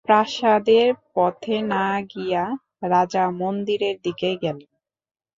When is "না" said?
1.73-1.87